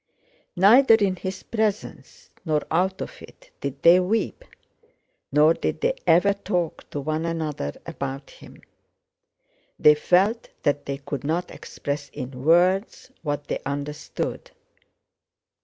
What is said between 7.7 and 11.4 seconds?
about him. They felt that they could